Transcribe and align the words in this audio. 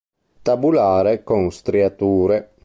Tabulare, 0.41 1.21
con 1.23 1.51
striature. 1.51 2.55